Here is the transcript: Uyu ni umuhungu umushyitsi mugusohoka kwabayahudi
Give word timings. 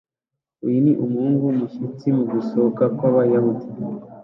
Uyu 0.65 0.77
ni 0.83 0.93
umuhungu 1.03 1.41
umushyitsi 1.47 2.05
mugusohoka 2.15 2.83
kwabayahudi 2.97 3.67